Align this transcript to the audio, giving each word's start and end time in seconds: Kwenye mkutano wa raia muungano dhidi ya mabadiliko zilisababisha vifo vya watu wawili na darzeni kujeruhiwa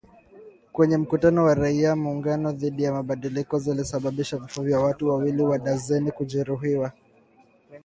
Kwenye 0.71 0.97
mkutano 0.97 1.43
wa 1.43 1.55
raia 1.55 1.95
muungano 1.95 2.51
dhidi 2.51 2.83
ya 2.83 2.91
mabadiliko 2.93 3.59
zilisababisha 3.59 4.37
vifo 4.37 4.63
vya 4.63 4.79
watu 4.79 5.09
wawili 5.09 5.43
na 5.45 5.57
darzeni 5.57 6.11
kujeruhiwa 6.11 6.91